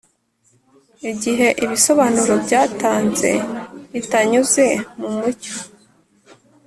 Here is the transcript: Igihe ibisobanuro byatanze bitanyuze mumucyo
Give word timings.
Igihe 1.11 1.47
ibisobanuro 1.63 2.33
byatanze 2.45 3.31
bitanyuze 3.93 4.65
mumucyo 4.99 5.53